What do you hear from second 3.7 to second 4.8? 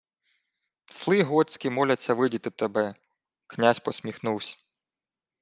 посміхнувсь: